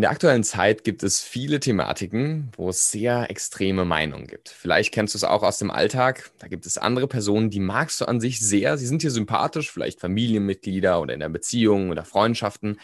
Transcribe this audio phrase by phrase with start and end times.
[0.00, 4.48] In der aktuellen Zeit gibt es viele Thematiken, wo es sehr extreme Meinungen gibt.
[4.48, 6.30] Vielleicht kennst du es auch aus dem Alltag.
[6.38, 8.78] Da gibt es andere Personen, die magst du an sich sehr.
[8.78, 12.78] Sie sind dir sympathisch, vielleicht Familienmitglieder oder in der Beziehung oder Freundschaften.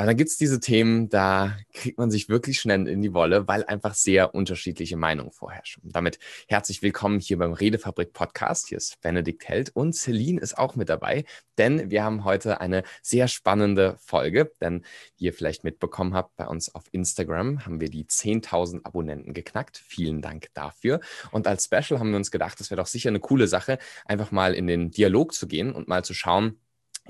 [0.00, 3.46] Aber dann gibt es diese Themen, da kriegt man sich wirklich schnell in die Wolle,
[3.48, 5.82] weil einfach sehr unterschiedliche Meinungen vorherrschen.
[5.82, 6.18] Und damit
[6.48, 8.68] herzlich willkommen hier beim Redefabrik Podcast.
[8.68, 11.26] Hier ist Benedikt Held und Celine ist auch mit dabei,
[11.58, 14.50] denn wir haben heute eine sehr spannende Folge.
[14.62, 14.86] Denn
[15.18, 19.76] wie ihr vielleicht mitbekommen habt, bei uns auf Instagram haben wir die 10.000 Abonnenten geknackt.
[19.76, 21.00] Vielen Dank dafür.
[21.30, 23.76] Und als Special haben wir uns gedacht, das wäre doch sicher eine coole Sache,
[24.06, 26.58] einfach mal in den Dialog zu gehen und mal zu schauen,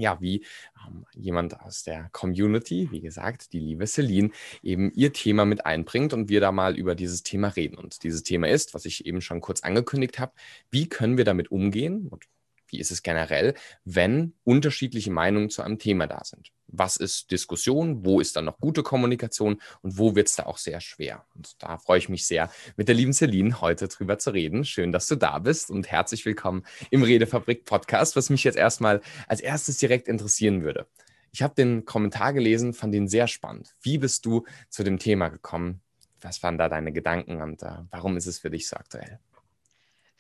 [0.01, 0.45] ja, wie
[0.87, 4.31] ähm, jemand aus der Community, wie gesagt, die liebe Celine,
[4.63, 7.77] eben ihr Thema mit einbringt und wir da mal über dieses Thema reden.
[7.77, 10.33] Und dieses Thema ist, was ich eben schon kurz angekündigt habe,
[10.71, 12.25] wie können wir damit umgehen und
[12.71, 16.53] wie ist es generell, wenn unterschiedliche Meinungen zu einem Thema da sind?
[16.69, 18.05] Was ist Diskussion?
[18.05, 19.61] Wo ist dann noch gute Kommunikation?
[19.83, 21.25] Und wo wird es da auch sehr schwer?
[21.35, 24.65] Und da freue ich mich sehr, mit der lieben Celine heute drüber zu reden.
[24.65, 29.01] Schön, dass du da bist und herzlich willkommen im Redefabrik Podcast, was mich jetzt erstmal
[29.27, 30.87] als erstes direkt interessieren würde.
[31.33, 33.75] Ich habe den Kommentar gelesen, fand ihn sehr spannend.
[33.83, 35.81] Wie bist du zu dem Thema gekommen?
[36.21, 39.19] Was waren da deine Gedanken und uh, warum ist es für dich so aktuell?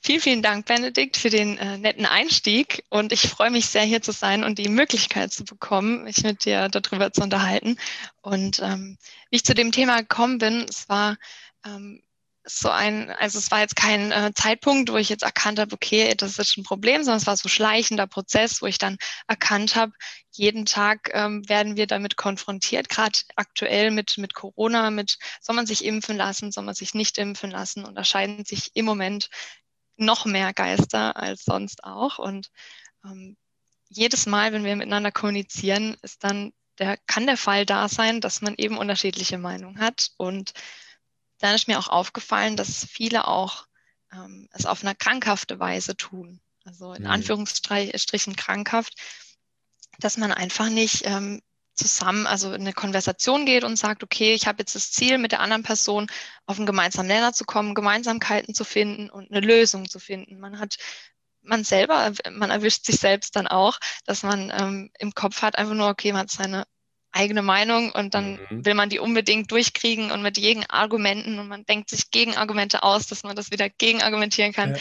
[0.03, 2.85] Vielen, vielen Dank, Benedikt, für den äh, netten Einstieg.
[2.89, 6.47] Und ich freue mich sehr, hier zu sein und die Möglichkeit zu bekommen, mich mit
[6.47, 7.77] dir darüber zu unterhalten.
[8.23, 8.97] Und ähm,
[9.29, 11.19] wie ich zu dem Thema gekommen bin, es war
[11.67, 12.03] ähm,
[12.45, 16.15] so ein, also es war jetzt kein äh, Zeitpunkt, wo ich jetzt erkannt habe, okay,
[16.17, 18.97] das ist ein Problem, sondern es war so schleichender Prozess, wo ich dann
[19.29, 19.93] erkannt habe,
[20.31, 25.67] jeden Tag ähm, werden wir damit konfrontiert, gerade aktuell mit, mit Corona, mit soll man
[25.67, 29.29] sich impfen lassen, soll man sich nicht impfen lassen, unterscheiden sich im Moment
[30.01, 32.19] noch mehr Geister als sonst auch.
[32.19, 32.51] Und
[33.05, 33.37] ähm,
[33.89, 38.41] jedes Mal, wenn wir miteinander kommunizieren, ist dann der, kann der Fall da sein, dass
[38.41, 40.11] man eben unterschiedliche Meinungen hat.
[40.17, 40.53] Und
[41.39, 43.67] dann ist mir auch aufgefallen, dass viele auch
[44.13, 46.41] ähm, es auf eine krankhafte Weise tun.
[46.65, 47.11] Also in mhm.
[47.11, 48.95] Anführungsstrichen krankhaft,
[49.99, 51.41] dass man einfach nicht ähm,
[51.89, 55.33] zusammen, also in eine Konversation geht und sagt, okay, ich habe jetzt das Ziel, mit
[55.33, 56.07] der anderen Person
[56.47, 60.39] auf einen gemeinsamen Nenner zu kommen, Gemeinsamkeiten zu finden und eine Lösung zu finden.
[60.41, 60.77] Man hat
[61.43, 65.75] man selber, man erwischt sich selbst dann auch, dass man ähm, im Kopf hat einfach
[65.75, 66.67] nur, okay, man hat seine
[67.13, 68.65] eigene Meinung und dann mhm.
[68.65, 73.25] will man die unbedingt durchkriegen und mit Gegenargumenten und man denkt sich Gegenargumente aus, dass
[73.25, 74.75] man das wieder gegenargumentieren kann.
[74.75, 74.81] Ja.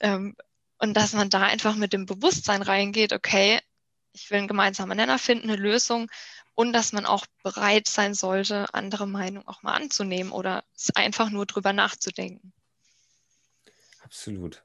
[0.00, 0.36] Ähm,
[0.78, 3.60] und dass man da einfach mit dem Bewusstsein reingeht, okay,
[4.18, 6.10] ich will einen gemeinsamen Nenner finden, eine Lösung
[6.54, 10.64] und dass man auch bereit sein sollte, andere Meinungen auch mal anzunehmen oder
[10.94, 12.52] einfach nur drüber nachzudenken.
[14.02, 14.62] Absolut.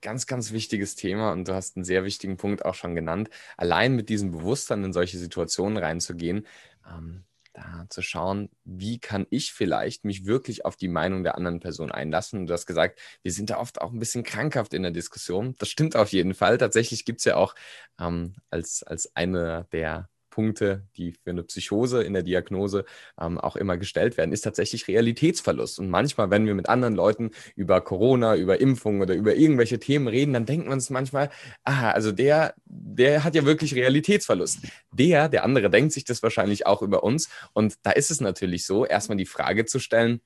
[0.00, 3.30] Ganz, ganz wichtiges Thema und du hast einen sehr wichtigen Punkt auch schon genannt.
[3.56, 6.46] Allein mit diesem Bewusstsein in solche Situationen reinzugehen,
[6.86, 7.24] ähm,
[7.54, 11.90] da zu schauen, wie kann ich vielleicht mich wirklich auf die Meinung der anderen Person
[11.90, 12.46] einlassen.
[12.46, 15.54] Du hast gesagt, wir sind da oft auch ein bisschen krankhaft in der Diskussion.
[15.58, 16.58] Das stimmt auf jeden Fall.
[16.58, 17.54] Tatsächlich gibt es ja auch
[17.98, 22.84] ähm, als, als eine der Punkte, die für eine Psychose in der Diagnose
[23.20, 25.78] ähm, auch immer gestellt werden, ist tatsächlich Realitätsverlust.
[25.78, 30.08] Und manchmal, wenn wir mit anderen Leuten über Corona, über Impfungen oder über irgendwelche Themen
[30.08, 31.30] reden, dann denken wir uns manchmal,
[31.62, 34.58] aha, also der, der hat ja wirklich Realitätsverlust.
[34.90, 37.28] Der, der andere denkt sich das wahrscheinlich auch über uns.
[37.52, 40.20] Und da ist es natürlich so, erstmal die Frage zu stellen,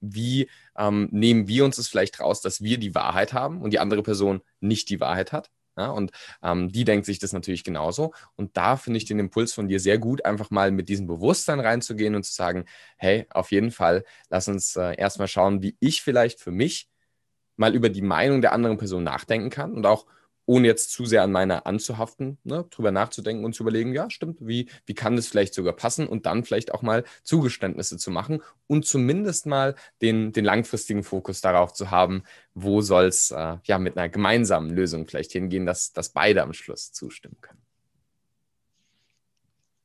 [0.00, 0.48] wie
[0.78, 4.02] ähm, nehmen wir uns es vielleicht raus, dass wir die Wahrheit haben und die andere
[4.02, 5.50] Person nicht die Wahrheit hat?
[5.78, 6.10] Ja, und
[6.42, 8.14] ähm, die denkt sich das natürlich genauso.
[8.34, 11.60] Und da finde ich den Impuls von dir sehr gut, einfach mal mit diesem Bewusstsein
[11.60, 12.64] reinzugehen und zu sagen,
[12.96, 16.88] hey, auf jeden Fall, lass uns äh, erstmal schauen, wie ich vielleicht für mich
[17.56, 20.06] mal über die Meinung der anderen Person nachdenken kann und auch
[20.46, 24.38] ohne jetzt zu sehr an meiner anzuhaften, ne, drüber nachzudenken und zu überlegen, ja, stimmt,
[24.40, 28.42] wie, wie kann das vielleicht sogar passen und dann vielleicht auch mal Zugeständnisse zu machen
[28.66, 32.22] und zumindest mal den, den langfristigen Fokus darauf zu haben,
[32.54, 36.52] wo soll es äh, ja mit einer gemeinsamen Lösung vielleicht hingehen, dass, dass beide am
[36.52, 37.60] Schluss zustimmen können.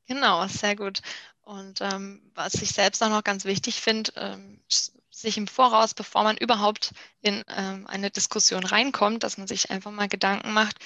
[0.07, 1.01] Genau, sehr gut.
[1.43, 4.61] Und ähm, was ich selbst auch noch ganz wichtig finde, ähm,
[5.09, 9.91] sich im Voraus, bevor man überhaupt in ähm, eine Diskussion reinkommt, dass man sich einfach
[9.91, 10.77] mal Gedanken macht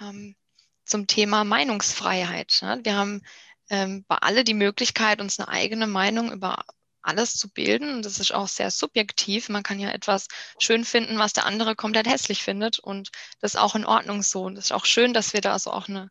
[0.00, 0.36] ähm,
[0.84, 2.58] zum Thema Meinungsfreiheit.
[2.62, 2.80] Ne?
[2.82, 3.22] Wir haben
[3.70, 6.64] ähm, bei alle die Möglichkeit, uns eine eigene Meinung über
[7.02, 8.02] alles zu bilden.
[8.02, 9.48] Das ist auch sehr subjektiv.
[9.48, 12.78] Man kann ja etwas schön finden, was der andere komplett hässlich findet.
[12.78, 14.44] Und das ist auch in Ordnung so.
[14.44, 16.10] Und es ist auch schön, dass wir da also auch eine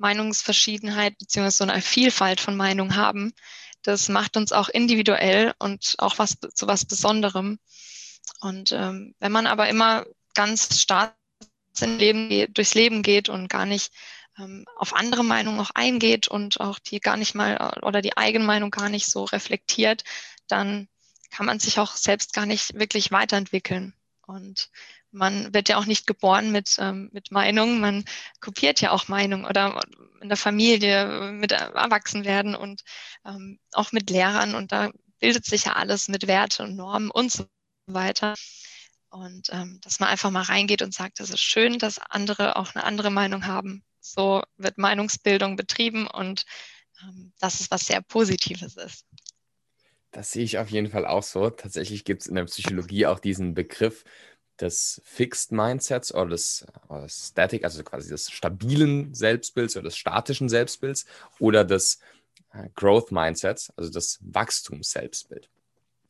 [0.00, 3.32] Meinungsverschiedenheit beziehungsweise so eine Vielfalt von Meinungen haben,
[3.82, 7.58] das macht uns auch individuell und auch was zu was Besonderem.
[8.40, 11.14] Und ähm, wenn man aber immer ganz stark
[11.80, 13.92] Leben, durchs Leben geht und gar nicht
[14.38, 18.16] ähm, auf andere Meinungen auch eingeht und auch die gar nicht mal äh, oder die
[18.16, 20.04] eigene Meinung gar nicht so reflektiert,
[20.46, 20.88] dann
[21.30, 23.94] kann man sich auch selbst gar nicht wirklich weiterentwickeln.
[24.26, 24.70] Und
[25.12, 28.04] man wird ja auch nicht geboren mit, ähm, mit Meinungen, man
[28.40, 29.80] kopiert ja auch Meinungen oder
[30.20, 32.82] in der Familie mit Erwachsenwerden und
[33.24, 37.30] ähm, auch mit Lehrern und da bildet sich ja alles mit Werte und Normen und
[37.30, 37.46] so
[37.86, 38.34] weiter.
[39.10, 42.74] Und ähm, dass man einfach mal reingeht und sagt, es ist schön, dass andere auch
[42.74, 43.84] eine andere Meinung haben.
[44.00, 46.44] So wird Meinungsbildung betrieben und
[47.02, 49.04] ähm, das ist was sehr Positives ist.
[50.12, 51.50] Das sehe ich auf jeden Fall auch so.
[51.50, 54.04] Tatsächlich gibt es in der Psychologie auch diesen Begriff
[54.60, 59.96] des Fixed Mindsets oder des, oder des Static, also quasi des stabilen Selbstbilds oder des
[59.96, 61.06] statischen Selbstbilds
[61.38, 62.00] oder des
[62.52, 65.48] äh, Growth Mindsets, also des Wachstums-Selbstbild.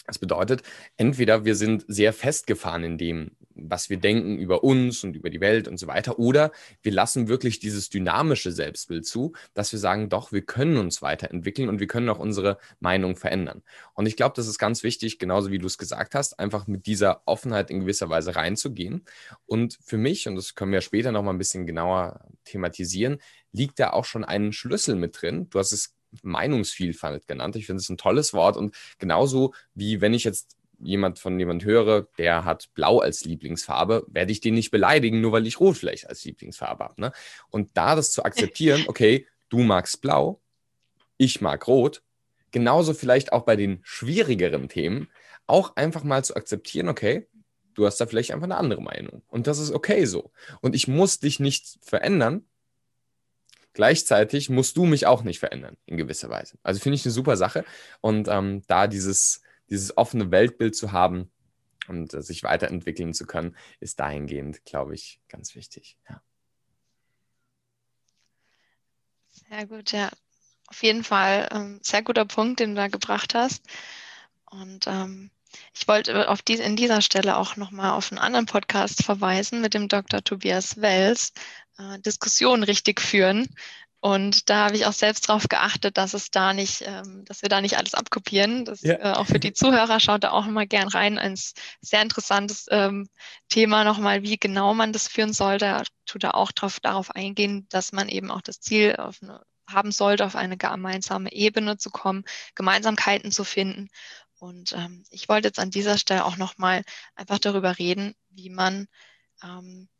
[0.07, 0.63] Das bedeutet,
[0.97, 3.31] entweder wir sind sehr festgefahren in dem,
[3.63, 6.53] was wir denken über uns und über die Welt und so weiter, oder
[6.83, 11.69] wir lassen wirklich dieses dynamische Selbstbild zu, dass wir sagen, doch, wir können uns weiterentwickeln
[11.69, 13.63] und wir können auch unsere Meinung verändern.
[13.95, 16.87] Und ich glaube, das ist ganz wichtig, genauso wie du es gesagt hast, einfach mit
[16.87, 19.05] dieser Offenheit in gewisser Weise reinzugehen.
[19.47, 23.19] Und für mich, und das können wir später noch mal ein bisschen genauer thematisieren,
[23.53, 25.49] liegt da auch schon ein Schlüssel mit drin.
[25.51, 27.57] Du hast es Meinungsvielfalt genannt.
[27.57, 31.65] Ich finde es ein tolles Wort und genauso wie wenn ich jetzt jemand von jemand
[31.65, 35.77] höre, der hat Blau als Lieblingsfarbe, werde ich den nicht beleidigen, nur weil ich Rot
[35.77, 37.01] vielleicht als Lieblingsfarbe habe.
[37.01, 37.13] Ne?
[37.51, 40.41] Und da das zu akzeptieren, okay, du magst Blau,
[41.17, 42.03] ich mag Rot,
[42.51, 45.09] genauso vielleicht auch bei den schwierigeren Themen,
[45.47, 47.29] auch einfach mal zu akzeptieren, okay,
[47.75, 49.23] du hast da vielleicht einfach eine andere Meinung.
[49.29, 50.33] Und das ist okay so.
[50.61, 52.45] Und ich muss dich nicht verändern,
[53.73, 56.59] Gleichzeitig musst du mich auch nicht verändern, in gewisser Weise.
[56.63, 57.65] Also finde ich eine super Sache.
[58.01, 61.31] Und ähm, da dieses, dieses offene Weltbild zu haben
[61.89, 65.97] und äh, sich weiterentwickeln zu können, ist dahingehend, glaube ich, ganz wichtig.
[66.09, 66.23] Ja.
[69.31, 70.11] Sehr gut, ja.
[70.69, 73.65] Auf jeden Fall ähm, sehr guter Punkt, den du da gebracht hast.
[74.51, 75.31] Und ähm,
[75.75, 79.75] ich wollte auf die, in dieser Stelle auch nochmal auf einen anderen Podcast verweisen mit
[79.75, 80.23] dem Dr.
[80.23, 81.33] Tobias Wells,
[81.79, 83.49] äh, Diskussionen richtig führen.
[84.01, 87.51] Und da habe ich auch selbst darauf geachtet, dass es da nicht, ähm, dass wir
[87.51, 88.65] da nicht alles abkopieren.
[88.65, 88.95] Das, ja.
[88.95, 91.19] äh, auch für die Zuhörer schaut da auch immer gern rein.
[91.19, 91.39] Ein
[91.83, 93.09] sehr interessantes ähm,
[93.51, 95.83] Thema nochmal, wie genau man das führen sollte.
[96.07, 100.25] Tut da auch drauf, darauf eingehen, dass man eben auch das Ziel eine, haben sollte,
[100.25, 102.25] auf eine gemeinsame Ebene zu kommen,
[102.55, 103.89] Gemeinsamkeiten zu finden.
[104.39, 108.87] Und ähm, ich wollte jetzt an dieser Stelle auch nochmal einfach darüber reden, wie man
[109.45, 109.91] ähm,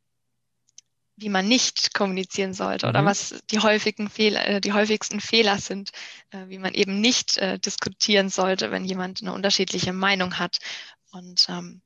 [1.21, 2.91] wie man nicht kommunizieren sollte mhm.
[2.91, 5.91] oder was die häufigen Fehler, äh, die häufigsten Fehler sind,
[6.31, 10.59] äh, wie man eben nicht äh, diskutieren sollte, wenn jemand eine unterschiedliche Meinung hat.
[11.13, 11.83] Und ähm,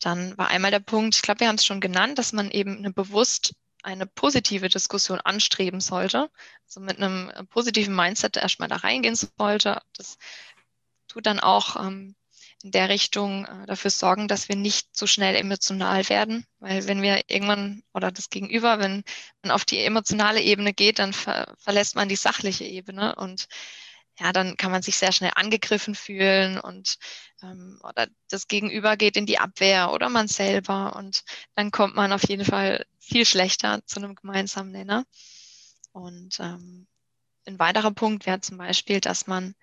[0.00, 2.78] dann war einmal der Punkt, ich glaube, wir haben es schon genannt, dass man eben
[2.78, 6.30] eine bewusst eine positive Diskussion anstreben sollte,
[6.66, 9.80] also mit einem positiven Mindset erstmal da reingehen sollte.
[9.96, 10.18] Das
[11.08, 12.14] tut dann auch ähm,
[12.62, 16.44] in der Richtung äh, dafür sorgen, dass wir nicht so schnell emotional werden.
[16.58, 19.02] Weil wenn wir irgendwann oder das Gegenüber, wenn
[19.42, 23.46] man auf die emotionale Ebene geht, dann ver verlässt man die sachliche Ebene und
[24.18, 26.98] ja, dann kann man sich sehr schnell angegriffen fühlen und
[27.42, 31.22] ähm, oder das Gegenüber geht in die Abwehr oder man selber und
[31.54, 35.04] dann kommt man auf jeden Fall viel schlechter zu einem gemeinsamen Nenner.
[35.92, 36.86] Und ähm,
[37.46, 39.54] ein weiterer Punkt wäre zum Beispiel, dass man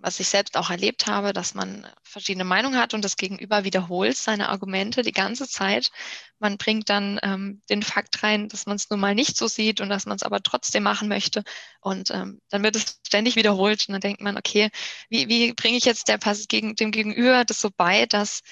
[0.00, 4.16] was ich selbst auch erlebt habe, dass man verschiedene Meinungen hat und das Gegenüber wiederholt
[4.16, 5.90] seine Argumente die ganze Zeit.
[6.38, 9.80] Man bringt dann ähm, den Fakt rein, dass man es nun mal nicht so sieht
[9.80, 11.42] und dass man es aber trotzdem machen möchte.
[11.80, 14.70] Und ähm, dann wird es ständig wiederholt und dann denkt man, okay,
[15.08, 18.42] wie, wie bringe ich jetzt der, gegen, dem Gegenüber das so bei, dass,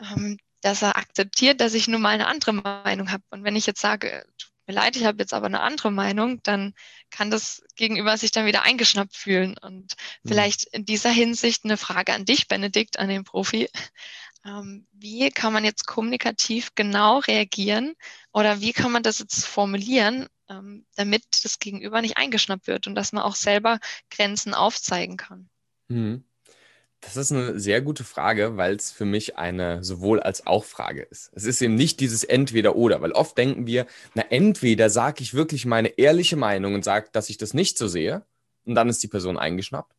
[0.00, 3.22] ähm, dass er akzeptiert, dass ich nun mal eine andere Meinung habe.
[3.30, 4.26] Und wenn ich jetzt sage,
[4.68, 6.74] mir leid, ich habe jetzt aber eine andere Meinung, dann
[7.10, 9.56] kann das Gegenüber sich dann wieder eingeschnappt fühlen.
[9.58, 10.28] Und mhm.
[10.28, 13.68] vielleicht in dieser Hinsicht eine Frage an dich, Benedikt, an den Profi.
[14.44, 17.94] Ähm, wie kann man jetzt kommunikativ genau reagieren
[18.32, 22.94] oder wie kann man das jetzt formulieren, ähm, damit das Gegenüber nicht eingeschnappt wird und
[22.94, 25.50] dass man auch selber Grenzen aufzeigen kann?
[25.88, 26.24] Mhm.
[27.00, 31.02] Das ist eine sehr gute Frage, weil es für mich eine sowohl als auch Frage
[31.02, 31.30] ist.
[31.34, 35.64] Es ist eben nicht dieses Entweder-Oder, weil oft denken wir, na, entweder sage ich wirklich
[35.64, 38.24] meine ehrliche Meinung und sage, dass ich das nicht so sehe,
[38.64, 39.94] und dann ist die Person eingeschnappt.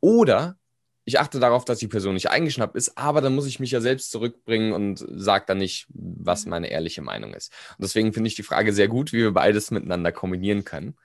[0.00, 0.56] Oder
[1.04, 3.80] ich achte darauf, dass die Person nicht eingeschnappt ist, aber dann muss ich mich ja
[3.80, 7.52] selbst zurückbringen und sage dann nicht, was meine ehrliche Meinung ist.
[7.78, 10.96] Und deswegen finde ich die Frage sehr gut, wie wir beides miteinander kombinieren können.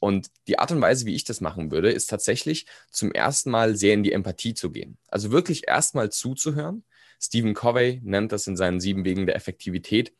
[0.00, 3.76] Und die Art und Weise, wie ich das machen würde, ist tatsächlich zum ersten Mal
[3.76, 4.98] sehr in die Empathie zu gehen.
[5.08, 6.84] Also wirklich erstmal zuzuhören.
[7.20, 10.14] Stephen Covey nennt das in seinen sieben Wegen der Effektivität.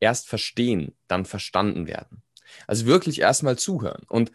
[0.00, 2.22] Erst verstehen, dann verstanden werden.
[2.66, 4.32] Also wirklich erstmal zuhören und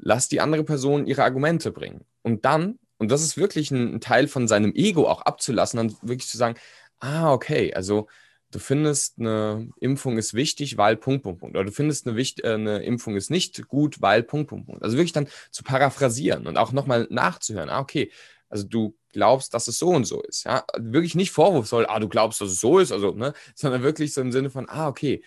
[0.00, 2.04] lass die andere Person ihre Argumente bringen.
[2.22, 6.28] Und dann, und das ist wirklich ein, Teil von seinem Ego auch abzulassen, dann wirklich
[6.28, 6.58] zu sagen,
[6.98, 8.08] ah, okay, also
[8.54, 11.56] du findest, eine Impfung ist wichtig, weil Punkt, Punkt, Punkt.
[11.56, 14.82] Oder du findest, eine, Wicht, äh, eine Impfung ist nicht gut, weil Punkt, Punkt, Punkt.
[14.82, 17.68] Also wirklich dann zu paraphrasieren und auch nochmal nachzuhören.
[17.68, 18.10] Ah, okay,
[18.48, 20.44] also du glaubst, dass es so und so ist.
[20.44, 20.64] Ja?
[20.78, 23.32] Wirklich nicht vorwurfsvoll, ah, du glaubst, dass es so ist, also, ne?
[23.54, 25.22] sondern wirklich so im Sinne von, ah, okay,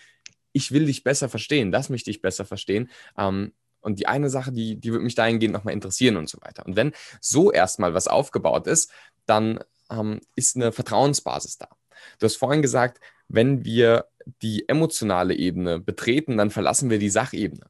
[0.52, 2.90] ich will dich besser verstehen, lass mich dich besser verstehen.
[3.16, 6.66] Ähm, und die eine Sache, die, die würde mich dahingehend nochmal interessieren und so weiter.
[6.66, 8.90] Und wenn so erstmal was aufgebaut ist,
[9.26, 11.68] dann ähm, ist eine Vertrauensbasis da.
[12.18, 14.06] Du hast vorhin gesagt, wenn wir
[14.42, 17.66] die emotionale Ebene betreten, dann verlassen wir die Sachebene.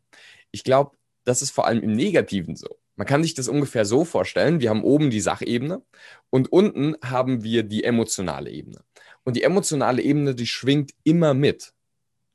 [0.50, 2.78] Ich glaube, das ist vor allem im Negativen so.
[2.96, 5.82] Man kann sich das ungefähr so vorstellen, wir haben oben die Sachebene
[6.30, 8.82] und unten haben wir die emotionale Ebene.
[9.22, 11.72] Und die emotionale Ebene, die schwingt immer mit.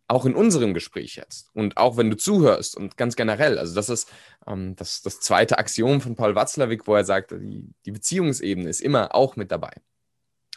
[0.08, 1.50] Auch in unserem Gespräch jetzt.
[1.54, 3.58] Und auch wenn du zuhörst und ganz generell.
[3.58, 4.12] Also das ist
[4.48, 8.82] ähm, das, das zweite Axiom von Paul Watzlawick, wo er sagt, die, die Beziehungsebene ist
[8.82, 9.74] immer auch mit dabei.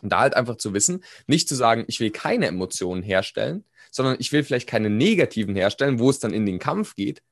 [0.02, 4.16] Und da halt einfach zu wissen, nicht zu sagen, ich will keine Emotionen herstellen, sondern
[4.18, 7.22] ich will vielleicht keine negativen herstellen, wo es dann in den Kampf geht.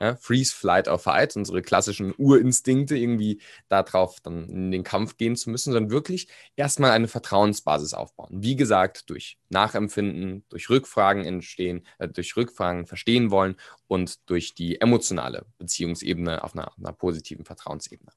[0.00, 5.36] Ja, Freeze, Flight or Fight, unsere klassischen Urinstinkte, irgendwie darauf dann in den Kampf gehen
[5.36, 6.26] zu müssen, sondern wirklich
[6.56, 8.42] erstmal eine Vertrauensbasis aufbauen.
[8.42, 13.54] Wie gesagt, durch Nachempfinden, durch Rückfragen entstehen, äh, durch Rückfragen verstehen wollen
[13.86, 18.10] und durch die emotionale Beziehungsebene auf einer, einer positiven Vertrauensebene.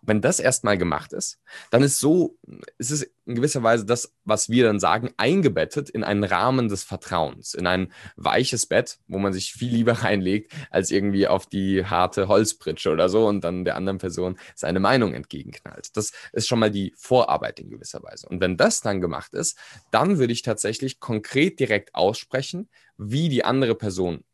[0.00, 1.38] Und wenn das erstmal gemacht ist,
[1.70, 2.38] dann ist so,
[2.78, 6.84] ist es in gewisser Weise das, was wir dann sagen, eingebettet in einen Rahmen des
[6.84, 11.84] Vertrauens, in ein weiches Bett, wo man sich viel lieber reinlegt, als irgendwie auf die
[11.84, 15.96] harte Holzpritsche oder so und dann der anderen Person seine Meinung entgegenknallt.
[15.96, 18.28] Das ist schon mal die Vorarbeit in gewisser Weise.
[18.28, 19.58] Und wenn das dann gemacht ist,
[19.90, 24.24] dann würde ich tatsächlich konkret direkt aussprechen, wie die andere Person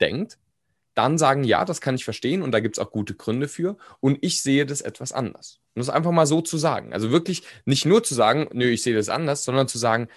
[0.00, 0.38] denkt,
[0.98, 3.76] dann sagen, ja, das kann ich verstehen und da gibt es auch gute Gründe für
[4.00, 5.60] und ich sehe das etwas anders.
[5.74, 6.92] Und das einfach mal so zu sagen.
[6.92, 10.08] Also wirklich nicht nur zu sagen, nö, ich sehe das anders, sondern zu sagen,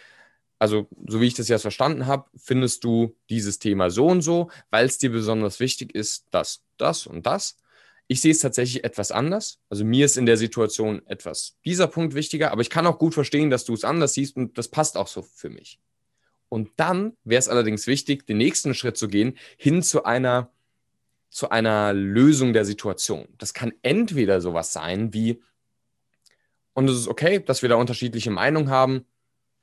[0.58, 4.50] also so wie ich das jetzt verstanden habe, findest du dieses Thema so und so,
[4.72, 7.58] weil es dir besonders wichtig ist, dass das und das.
[8.08, 9.60] Ich sehe es tatsächlich etwas anders.
[9.70, 13.14] Also mir ist in der Situation etwas dieser Punkt wichtiger, aber ich kann auch gut
[13.14, 15.80] verstehen, dass du es anders siehst und das passt auch so für mich.
[16.50, 20.52] Und dann wäre es allerdings wichtig, den nächsten Schritt zu gehen, hin zu einer
[21.32, 23.28] zu einer Lösung der Situation.
[23.38, 25.42] Das kann entweder sowas sein wie,
[26.74, 29.06] und es ist okay, dass wir da unterschiedliche Meinungen haben,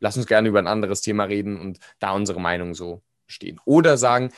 [0.00, 3.60] lass uns gerne über ein anderes Thema reden und da unsere Meinung so stehen.
[3.66, 4.30] Oder sagen,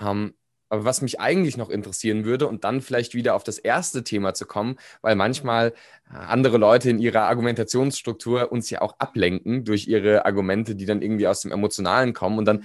[0.00, 0.34] ähm,
[0.68, 4.34] aber was mich eigentlich noch interessieren würde und dann vielleicht wieder auf das erste Thema
[4.34, 5.72] zu kommen, weil manchmal
[6.10, 11.02] äh, andere Leute in ihrer Argumentationsstruktur uns ja auch ablenken durch ihre Argumente, die dann
[11.02, 12.64] irgendwie aus dem Emotionalen kommen und dann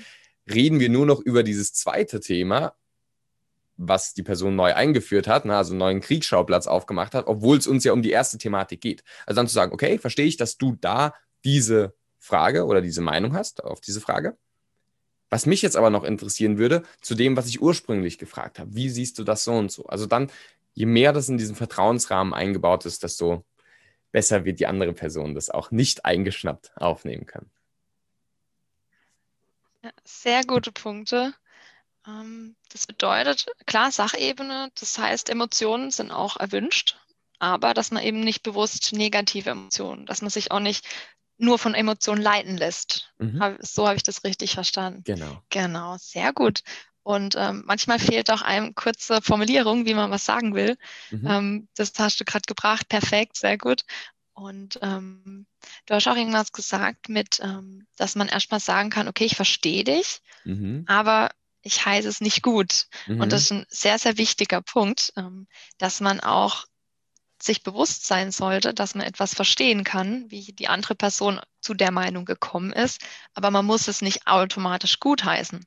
[0.51, 2.75] reden wir nur noch über dieses zweite Thema
[3.87, 7.67] was die Person neu eingeführt hat, ne, also einen neuen Kriegsschauplatz aufgemacht hat, obwohl es
[7.67, 9.03] uns ja um die erste Thematik geht.
[9.25, 11.13] Also dann zu sagen, okay, verstehe ich, dass du da
[11.43, 14.37] diese Frage oder diese Meinung hast auf diese Frage.
[15.29, 18.89] Was mich jetzt aber noch interessieren würde, zu dem, was ich ursprünglich gefragt habe, wie
[18.89, 19.85] siehst du das so und so?
[19.87, 20.31] Also dann,
[20.73, 23.43] je mehr das in diesem Vertrauensrahmen eingebaut ist, desto
[24.11, 27.49] besser wird die andere Person das auch nicht eingeschnappt aufnehmen können.
[30.05, 31.33] Sehr gute Punkte.
[32.07, 36.97] Ähm, das bedeutet, klar, Sachebene, das heißt, Emotionen sind auch erwünscht,
[37.39, 40.85] aber dass man eben nicht bewusst negative Emotionen, dass man sich auch nicht
[41.37, 43.13] nur von Emotionen leiten lässt.
[43.17, 43.57] Mhm.
[43.59, 45.01] So habe ich das richtig verstanden.
[45.03, 45.41] Genau.
[45.49, 46.61] Genau, sehr gut.
[47.01, 50.77] Und ähm, manchmal fehlt auch eine kurze Formulierung, wie man was sagen will.
[51.11, 51.27] Mhm.
[51.27, 52.87] Ähm, das hast du gerade gebracht.
[52.87, 53.83] Perfekt, sehr gut.
[54.33, 55.45] Und ähm,
[55.85, 59.83] du hast auch irgendwas gesagt mit, ähm, dass man erstmal sagen kann, okay, ich verstehe
[59.83, 60.85] dich, mhm.
[60.87, 61.29] aber
[61.63, 62.85] ich heiße es nicht gut.
[63.07, 63.21] Mhm.
[63.21, 66.65] Und das ist ein sehr, sehr wichtiger Punkt, ähm, dass man auch
[67.41, 71.91] sich bewusst sein sollte, dass man etwas verstehen kann, wie die andere Person zu der
[71.91, 73.01] Meinung gekommen ist,
[73.33, 75.65] aber man muss es nicht automatisch gutheißen.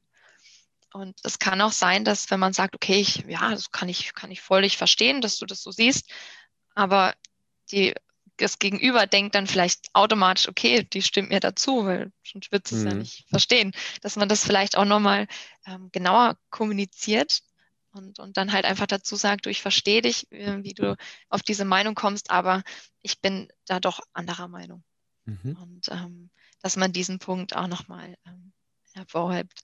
[0.93, 4.15] Und es kann auch sein, dass wenn man sagt, okay, ich, ja, das kann ich,
[4.15, 6.11] kann ich völlig verstehen, dass du das so siehst,
[6.75, 7.15] aber
[7.71, 7.95] die
[8.39, 12.79] das Gegenüber denkt dann vielleicht automatisch, okay, die stimmt mir dazu, weil sonst wird es
[12.79, 12.87] mhm.
[12.87, 13.73] ja nicht verstehen.
[14.03, 15.27] Dass man das vielleicht auch nochmal
[15.67, 17.43] ähm, genauer kommuniziert
[17.93, 20.97] und, und dann halt einfach dazu sagt, du, ich verstehe dich, äh, wie du
[21.29, 22.63] auf diese Meinung kommst, aber
[23.03, 24.85] ich bin da doch anderer Meinung.
[25.25, 25.57] Mhm.
[25.61, 26.31] Und ähm,
[26.63, 28.53] dass man diesen Punkt auch nochmal ähm,
[28.93, 29.63] hervorhebt.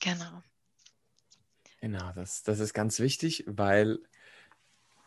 [0.00, 0.42] Genau.
[1.80, 3.98] Genau, das, das ist ganz wichtig, weil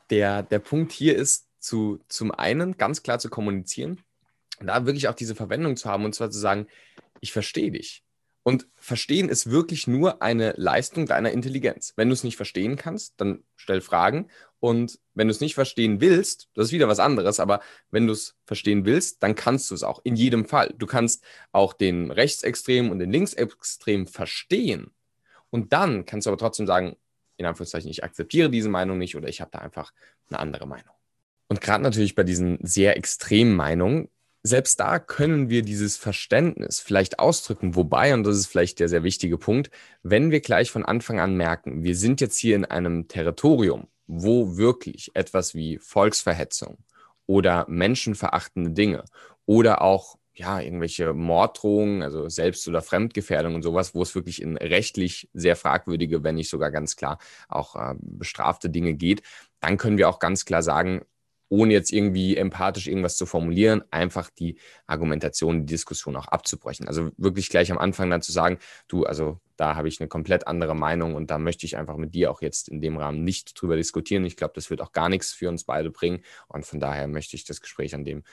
[0.10, 4.02] der, der Punkt hier ist, zu, zum einen ganz klar zu kommunizieren
[4.60, 6.68] und da wirklich auch diese Verwendung zu haben und zwar zu sagen,
[7.22, 8.04] ich verstehe dich.
[8.44, 11.94] Und verstehen ist wirklich nur eine Leistung deiner Intelligenz.
[11.96, 14.30] Wenn du es nicht verstehen kannst, dann stell Fragen.
[14.60, 18.14] Und wenn du es nicht verstehen willst, das ist wieder was anderes, aber wenn du
[18.14, 20.74] es verstehen willst, dann kannst du es auch in jedem Fall.
[20.76, 24.92] Du kannst auch den Rechtsextremen und den Linksextremen verstehen.
[25.52, 26.96] Und dann kannst du aber trotzdem sagen,
[27.38, 29.94] in Anführungszeichen, ich akzeptiere diese Meinung nicht oder ich habe da einfach
[30.30, 30.94] eine andere Meinung.
[31.52, 34.08] Und gerade natürlich bei diesen sehr extremen Meinungen
[34.42, 37.76] selbst da können wir dieses Verständnis vielleicht ausdrücken.
[37.76, 39.70] Wobei, und das ist vielleicht der sehr wichtige Punkt,
[40.02, 44.56] wenn wir gleich von Anfang an merken, wir sind jetzt hier in einem Territorium, wo
[44.56, 46.78] wirklich etwas wie Volksverhetzung
[47.26, 49.04] oder menschenverachtende Dinge
[49.46, 54.56] oder auch ja, irgendwelche Morddrohungen, also Selbst- oder Fremdgefährdung und sowas, wo es wirklich in
[54.56, 59.22] rechtlich sehr fragwürdige, wenn nicht sogar ganz klar auch äh, bestrafte Dinge geht,
[59.60, 61.02] dann können wir auch ganz klar sagen,
[61.52, 66.88] ohne jetzt irgendwie empathisch irgendwas zu formulieren, einfach die Argumentation, die Diskussion auch abzubrechen.
[66.88, 70.48] Also wirklich gleich am Anfang dann zu sagen, du, also da habe ich eine komplett
[70.48, 73.62] andere Meinung und da möchte ich einfach mit dir auch jetzt in dem Rahmen nicht
[73.62, 74.24] drüber diskutieren.
[74.24, 77.36] Ich glaube, das wird auch gar nichts für uns beide bringen und von daher möchte
[77.36, 78.24] ich das Gespräch an dem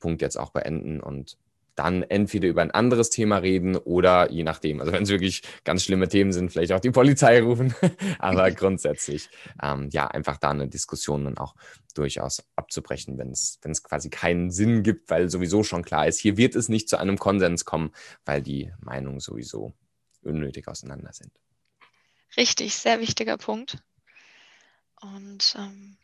[0.00, 1.38] Punkt jetzt auch beenden und
[1.74, 4.80] dann entweder über ein anderes Thema reden oder je nachdem.
[4.80, 7.74] Also wenn es wirklich ganz schlimme Themen sind, vielleicht auch die Polizei rufen.
[8.18, 9.28] Aber grundsätzlich,
[9.62, 11.54] ähm, ja, einfach da eine Diskussion dann auch
[11.94, 16.56] durchaus abzubrechen, wenn es quasi keinen Sinn gibt, weil sowieso schon klar ist, hier wird
[16.56, 17.92] es nicht zu einem Konsens kommen,
[18.24, 19.74] weil die Meinungen sowieso
[20.22, 21.32] unnötig auseinander sind.
[22.36, 23.78] Richtig, sehr wichtiger Punkt.
[25.00, 25.96] Und ähm,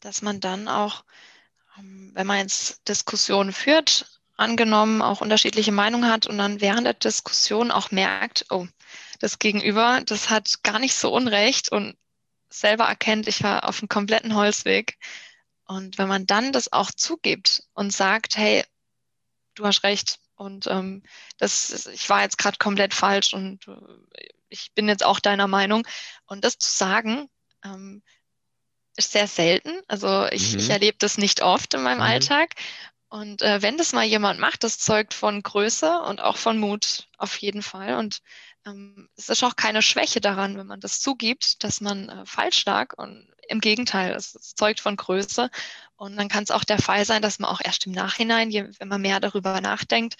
[0.00, 1.04] dass man dann auch,
[1.78, 6.94] ähm, wenn man jetzt Diskussionen führt, angenommen auch unterschiedliche Meinungen hat und dann während der
[6.94, 8.66] Diskussion auch merkt, oh,
[9.18, 11.96] das Gegenüber, das hat gar nicht so Unrecht und
[12.50, 14.98] selber erkennt, ich war auf einem kompletten Holzweg.
[15.66, 18.64] Und wenn man dann das auch zugibt und sagt, hey,
[19.54, 21.02] du hast recht und ähm,
[21.38, 25.86] das, ich war jetzt gerade komplett falsch und äh, ich bin jetzt auch deiner Meinung.
[26.26, 27.28] Und das zu sagen,
[27.64, 28.02] ähm,
[28.96, 29.72] ist sehr selten.
[29.88, 30.58] Also ich, mhm.
[30.60, 32.04] ich erlebe das nicht oft in meinem mhm.
[32.04, 32.54] Alltag.
[33.08, 37.08] Und äh, wenn das mal jemand macht, das zeugt von Größe und auch von Mut
[37.18, 37.96] auf jeden Fall.
[37.96, 38.20] Und
[38.66, 42.64] ähm, es ist auch keine Schwäche daran, wenn man das zugibt, dass man äh, falsch
[42.64, 42.94] lag.
[42.96, 45.50] Und im Gegenteil, es, es zeugt von Größe.
[45.94, 48.68] Und dann kann es auch der Fall sein, dass man auch erst im Nachhinein, je,
[48.78, 50.16] wenn man mehr darüber nachdenkt,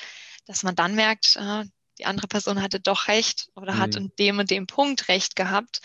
[0.46, 1.64] dass man dann merkt, äh,
[1.98, 3.78] die andere Person hatte doch recht oder mhm.
[3.78, 5.80] hat in dem und dem Punkt recht gehabt,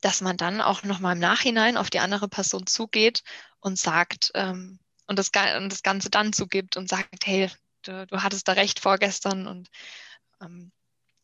[0.00, 3.22] dass man dann auch nochmal im Nachhinein auf die andere Person zugeht
[3.60, 7.50] und sagt, ähm, und das, und das Ganze dann zugibt und sagt, hey,
[7.82, 9.68] du, du hattest da recht vorgestern und
[10.40, 10.72] ähm,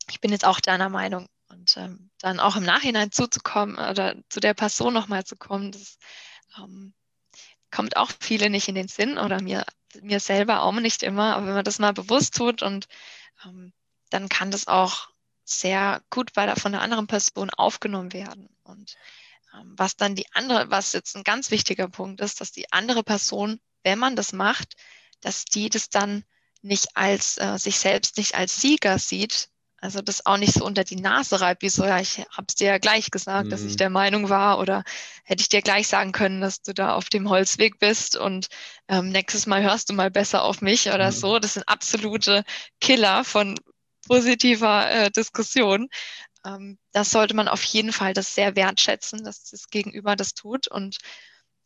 [0.09, 1.27] ich bin jetzt auch deiner Meinung.
[1.49, 5.99] Und ähm, dann auch im Nachhinein zuzukommen oder zu der Person nochmal zu kommen, das
[6.59, 6.95] ähm,
[7.73, 9.65] kommt auch viele nicht in den Sinn oder mir,
[10.01, 11.37] mir selber auch nicht immer.
[11.37, 12.87] Aber wenn man das mal bewusst tut und
[13.45, 13.73] ähm,
[14.11, 15.09] dann kann das auch
[15.45, 18.49] sehr gut bei der, von der anderen Person aufgenommen werden.
[18.63, 18.97] Und
[19.55, 23.03] ähm, was dann die andere, was jetzt ein ganz wichtiger Punkt ist, dass die andere
[23.03, 24.75] Person wenn man das macht,
[25.21, 26.25] dass die das dann
[26.63, 29.49] nicht als äh, sich selbst nicht als Sieger sieht,
[29.83, 32.69] also das auch nicht so unter die Nase reibt, wie so, ja, ich hab's dir
[32.69, 33.51] ja gleich gesagt, mhm.
[33.51, 33.79] dass ich mhm.
[33.79, 34.85] der Meinung war oder
[35.25, 38.49] hätte ich dir gleich sagen können, dass du da auf dem Holzweg bist und
[38.89, 41.15] ähm, nächstes Mal hörst du mal besser auf mich oder mhm.
[41.15, 41.39] so.
[41.39, 42.45] Das sind absolute
[42.81, 43.59] Killer von
[44.07, 45.89] positiver äh, Diskussion.
[46.45, 50.69] Ähm, das sollte man auf jeden Fall das sehr wertschätzen, dass das Gegenüber das tut
[50.69, 50.99] und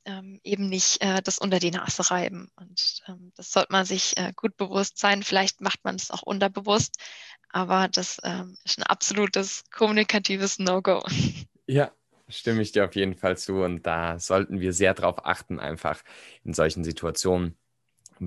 [0.04, 2.50] ähm, eben nicht äh, das unter die Nase reiben.
[2.56, 5.22] Und ähm, das sollte man sich äh, gut bewusst sein.
[5.22, 6.96] Vielleicht macht man es auch unterbewusst,
[7.50, 11.02] aber das ähm, ist ein absolutes kommunikatives No-Go.
[11.66, 11.92] Ja,
[12.28, 13.62] stimme ich dir auf jeden Fall zu.
[13.62, 16.02] Und da sollten wir sehr darauf achten, einfach
[16.44, 17.56] in solchen Situationen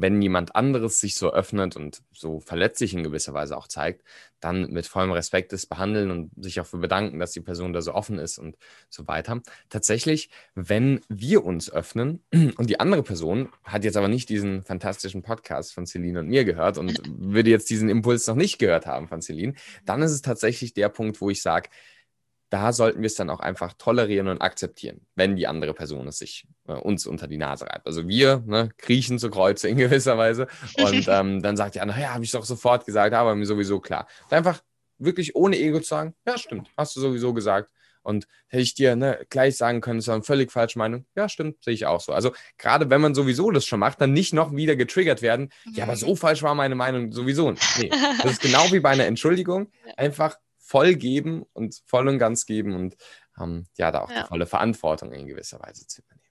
[0.02, 4.04] wenn jemand anderes sich so öffnet und so verletzlich in gewisser Weise auch zeigt,
[4.40, 7.82] dann mit vollem Respekt es behandeln und sich auch für bedanken, dass die Person da
[7.82, 8.58] so offen ist und
[8.90, 9.42] so weiter.
[9.70, 12.24] Tatsächlich, wenn wir uns öffnen
[12.58, 16.46] und die andere Person hat jetzt aber nicht diesen fantastischen Podcast von Celine und mir
[16.46, 19.54] gehört und würde jetzt diesen Impuls noch nicht gehört haben von Celine,
[19.86, 21.70] dann ist es tatsächlich der Punkt, wo ich sage,
[22.50, 26.20] da sollten wir es dann auch einfach tolerieren und akzeptieren, wenn die andere Person es
[26.20, 27.86] sich äh, uns unter die Nase reibt.
[27.86, 32.00] Also wir ne, kriechen zu Kreuze in gewisser Weise und ähm, dann sagt die andere,
[32.00, 34.08] ja, habe ich doch sofort gesagt, aber mir sowieso klar.
[34.26, 34.62] Und einfach
[34.98, 37.72] wirklich ohne Ego zu sagen, ja, stimmt, hast du sowieso gesagt.
[38.02, 41.06] Und hätte ich dir ne, gleich sagen können, das war eine völlig falsche Meinung.
[41.14, 42.14] Ja, stimmt, sehe ich auch so.
[42.14, 45.50] Also gerade wenn man sowieso das schon macht, dann nicht noch wieder getriggert werden.
[45.66, 45.74] Mhm.
[45.74, 46.16] Ja, aber so mhm.
[46.16, 47.52] falsch war meine Meinung sowieso.
[47.52, 47.92] Nee,
[48.24, 49.74] das ist genau wie bei einer Entschuldigung.
[49.98, 52.98] Einfach voll geben und voll und ganz geben und
[53.40, 54.24] ähm, ja, da auch ja.
[54.24, 56.24] die volle Verantwortung in gewisser Weise zu übernehmen.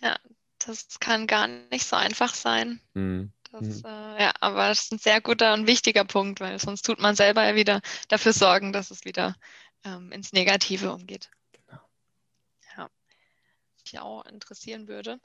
[0.00, 0.18] Ja,
[0.58, 2.80] das kann gar nicht so einfach sein.
[2.94, 3.32] Mhm.
[3.52, 3.84] Das, mhm.
[3.84, 7.14] äh, ja, aber das ist ein sehr guter und wichtiger Punkt, weil sonst tut man
[7.14, 9.36] selber ja wieder dafür sorgen, dass es wieder
[9.84, 11.30] ähm, ins Negative umgeht.
[11.52, 11.80] Genau.
[12.76, 12.90] Ja.
[13.84, 15.20] Mich auch interessieren würde.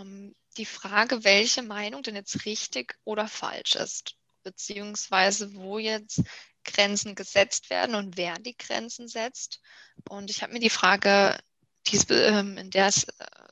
[0.00, 4.16] Ähm, die Frage, welche Meinung denn jetzt richtig oder falsch ist,
[4.50, 6.22] beziehungsweise wo jetzt
[6.64, 9.60] Grenzen gesetzt werden und wer die Grenzen setzt.
[10.08, 11.38] Und ich habe mir die Frage
[11.86, 12.92] dies, ähm, in der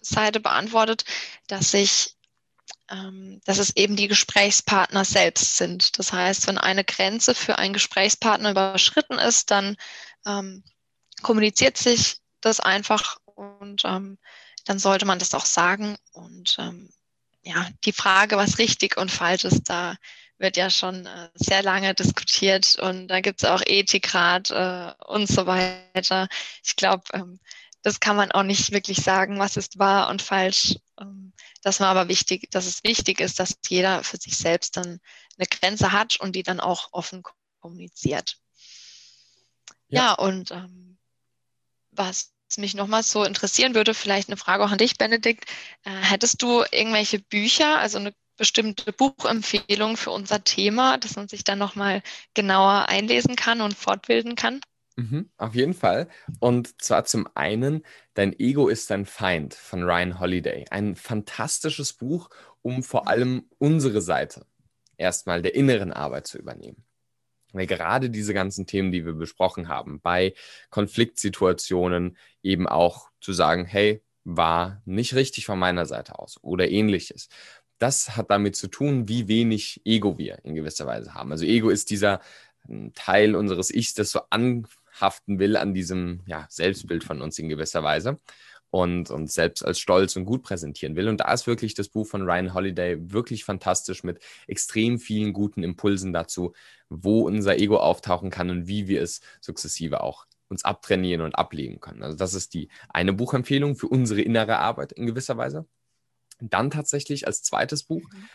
[0.03, 1.05] Seite beantwortet,
[1.47, 2.17] dass ich
[2.91, 5.99] ähm, dass es eben die Gesprächspartner selbst sind.
[5.99, 9.77] Das heißt, wenn eine Grenze für einen Gesprächspartner überschritten ist, dann
[10.25, 10.63] ähm,
[11.23, 14.19] kommuniziert sich das einfach und ähm,
[14.65, 15.97] dann sollte man das auch sagen.
[16.13, 16.91] Und ähm,
[17.43, 19.97] ja, die Frage, was richtig und falsch ist, da
[20.39, 25.29] wird ja schon äh, sehr lange diskutiert und da gibt es auch Ethikrat äh, und
[25.29, 26.29] so weiter.
[26.63, 27.41] Ich glaube, ähm,
[27.83, 30.77] das kann man auch nicht wirklich sagen, was ist wahr und falsch.
[31.01, 35.01] Ähm, dass man aber wichtig, dass es wichtig ist, dass jeder für sich selbst dann
[35.39, 37.23] eine Grenze hat und die dann auch offen
[37.61, 38.39] kommuniziert.
[39.89, 40.99] Ja, ja und ähm,
[41.91, 45.51] was mich nochmal so interessieren würde, vielleicht eine Frage auch an dich, Benedikt.
[45.85, 51.45] Äh, hättest du irgendwelche Bücher, also eine bestimmte Buchempfehlung für unser Thema, dass man sich
[51.45, 52.03] dann nochmal
[52.35, 54.61] genauer einlesen kann und fortbilden kann?
[54.97, 56.09] Mhm, auf jeden Fall.
[56.41, 57.83] Und zwar zum einen
[58.15, 60.65] Dein Ego ist dein Feind von Ryan Holiday.
[60.71, 62.31] Ein fantastisches Buch,
[62.63, 64.47] um vor allem unsere Seite
[64.97, 66.87] erstmal der inneren Arbeit zu übernehmen.
[67.53, 70.35] Weil gerade diese ganzen Themen, die wir besprochen haben, bei
[70.71, 77.29] Konfliktsituationen eben auch zu sagen, hey, war nicht richtig von meiner Seite aus oder ähnliches.
[77.79, 81.33] Das hat damit zu tun, wie wenig Ego wir in gewisser Weise haben.
[81.33, 82.21] Also Ego ist dieser
[82.67, 84.67] hm, Teil unseres Ichs, das so an,
[85.01, 88.19] haften will an diesem ja, Selbstbild von uns in gewisser Weise
[88.71, 91.09] und uns selbst als stolz und gut präsentieren will.
[91.09, 95.63] Und da ist wirklich das Buch von Ryan Holiday wirklich fantastisch mit extrem vielen guten
[95.63, 96.53] Impulsen dazu,
[96.89, 101.81] wo unser Ego auftauchen kann und wie wir es sukzessive auch uns abtrainieren und ablegen
[101.81, 102.03] können.
[102.03, 105.67] Also das ist die eine Buchempfehlung für unsere innere Arbeit in gewisser Weise.
[106.41, 108.29] Dann tatsächlich als zweites Buch mhm.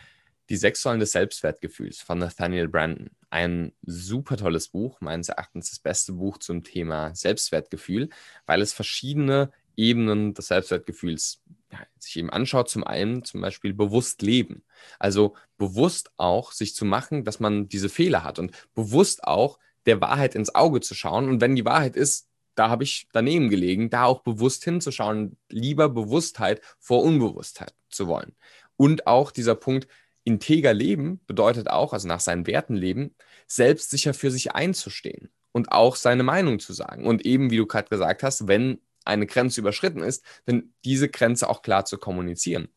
[0.48, 3.10] Die sechs Säulen des Selbstwertgefühls von Nathaniel Brandon.
[3.30, 8.10] Ein super tolles Buch, meines Erachtens das beste Buch zum Thema Selbstwertgefühl,
[8.44, 12.68] weil es verschiedene Ebenen des Selbstwertgefühls ja, sich eben anschaut.
[12.68, 14.64] Zum einen zum Beispiel bewusst leben.
[14.98, 20.00] Also bewusst auch sich zu machen, dass man diese Fehler hat und bewusst auch der
[20.00, 21.28] Wahrheit ins Auge zu schauen.
[21.28, 25.88] Und wenn die Wahrheit ist, da habe ich daneben gelegen, da auch bewusst hinzuschauen, lieber
[25.88, 28.34] Bewusstheit vor Unbewusstheit zu wollen.
[28.76, 29.88] Und auch dieser Punkt,
[30.24, 33.14] integer leben bedeutet auch, also nach seinen Werten leben,
[33.46, 37.06] selbstsicher für sich einzustehen und auch seine Meinung zu sagen.
[37.06, 41.48] Und eben, wie du gerade gesagt hast, wenn eine Grenze überschritten ist, dann diese Grenze
[41.48, 42.68] auch klar zu kommunizieren.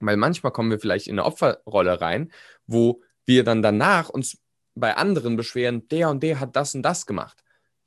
[0.00, 2.32] Weil manchmal kommen wir vielleicht in eine Opferrolle rein,
[2.66, 4.38] wo wir dann danach uns
[4.74, 7.42] bei anderen beschweren, der und der hat das und das gemacht.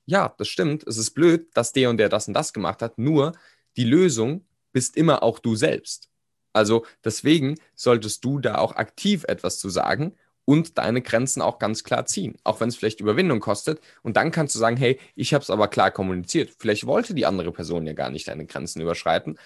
[0.09, 0.87] Ja, das stimmt.
[0.87, 2.97] Es ist blöd, dass der und der das und das gemacht hat.
[2.97, 3.33] Nur
[3.77, 6.09] die Lösung bist immer auch du selbst.
[6.51, 11.83] Also deswegen solltest du da auch aktiv etwas zu sagen und deine Grenzen auch ganz
[11.83, 13.81] klar ziehen, auch wenn es vielleicht Überwindung kostet.
[14.01, 16.55] Und dann kannst du sagen, hey, ich habe es aber klar kommuniziert.
[16.57, 19.37] Vielleicht wollte die andere Person ja gar nicht deine Grenzen überschreiten.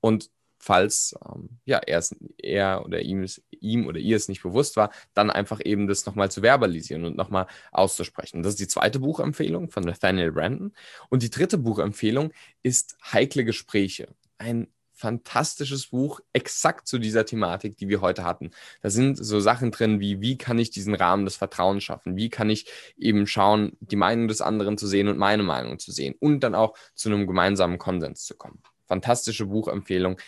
[0.00, 0.30] Und
[0.62, 2.02] falls ähm, ja, er,
[2.38, 6.30] er oder ihm, ihm oder ihr es nicht bewusst war, dann einfach eben das nochmal
[6.30, 8.42] zu verbalisieren und nochmal auszusprechen.
[8.42, 10.72] Das ist die zweite Buchempfehlung von Nathaniel Brandon.
[11.10, 14.14] Und die dritte Buchempfehlung ist Heikle Gespräche.
[14.38, 18.52] Ein fantastisches Buch, exakt zu dieser Thematik, die wir heute hatten.
[18.82, 22.14] Da sind so Sachen drin wie, wie kann ich diesen Rahmen des Vertrauens schaffen?
[22.14, 25.90] Wie kann ich eben schauen, die Meinung des anderen zu sehen und meine Meinung zu
[25.90, 28.62] sehen und dann auch zu einem gemeinsamen Konsens zu kommen.
[28.86, 30.18] Fantastische Buchempfehlung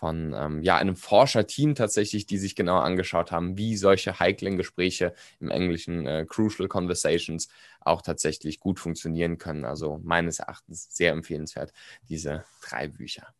[0.00, 5.12] von ähm, ja, einem Forscherteam tatsächlich, die sich genau angeschaut haben, wie solche heiklen Gespräche
[5.40, 7.48] im Englischen äh, Crucial Conversations
[7.82, 9.66] auch tatsächlich gut funktionieren können.
[9.66, 11.74] Also meines Erachtens sehr empfehlenswert,
[12.08, 13.34] diese drei Bücher.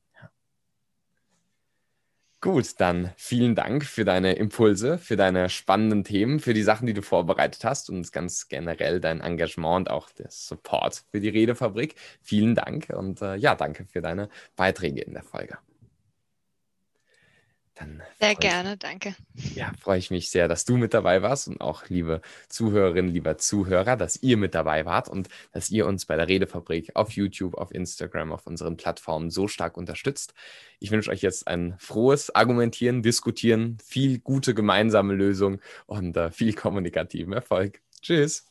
[2.42, 6.94] Gut, dann vielen Dank für deine Impulse, für deine spannenden Themen, für die Sachen, die
[6.94, 11.96] du vorbereitet hast und ganz generell dein Engagement und auch der Support für die Redefabrik.
[12.22, 15.58] Vielen Dank und äh, ja, danke für deine Beiträge in der Folge.
[17.80, 19.14] Dann sehr gerne, danke.
[19.54, 23.38] Ja, freue ich mich sehr, dass du mit dabei warst und auch liebe Zuhörerinnen, lieber
[23.38, 27.54] Zuhörer, dass ihr mit dabei wart und dass ihr uns bei der Redefabrik auf YouTube,
[27.54, 30.34] auf Instagram, auf unseren Plattformen so stark unterstützt.
[30.78, 36.52] Ich wünsche euch jetzt ein frohes Argumentieren, Diskutieren, viel gute gemeinsame Lösung und äh, viel
[36.54, 37.80] kommunikativen Erfolg.
[38.02, 38.49] Tschüss.